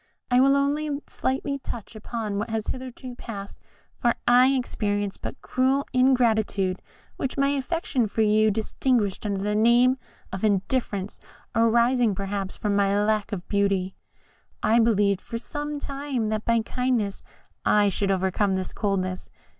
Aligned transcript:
I 0.31 0.39
will 0.39 0.55
only 0.55 0.89
slightly 1.05 1.59
touch 1.59 1.95
upon 1.95 2.39
what 2.39 2.49
has 2.49 2.65
hitherto 2.65 3.13
passed, 3.13 3.59
for 3.99 4.15
I 4.27 4.47
experienced 4.47 5.21
but 5.21 5.39
cruel 5.43 5.85
ingratitude, 5.93 6.81
which 7.17 7.37
my 7.37 7.49
affection 7.49 8.07
for 8.07 8.23
you 8.23 8.49
disguised 8.49 9.27
under 9.27 9.43
the 9.43 9.53
name 9.53 9.99
of 10.31 10.43
indifference, 10.43 11.19
arising, 11.53 12.15
perhaps, 12.15 12.57
from 12.57 12.75
my 12.75 12.99
lack 13.05 13.31
of 13.31 13.47
beauty. 13.47 13.95
I 14.63 14.79
believed 14.79 15.21
for 15.21 15.37
some 15.37 15.79
time 15.79 16.29
that 16.29 16.45
by 16.45 16.61
kindness 16.65 17.21
I 17.63 17.89
should 17.89 18.09
overcome 18.09 18.55
this 18.55 18.73
coldness. 18.73 19.29